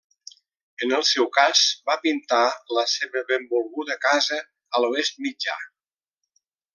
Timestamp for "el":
0.99-1.03